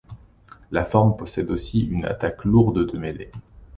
[0.71, 3.29] La forme possède aussi une attaque lourde de mêlée.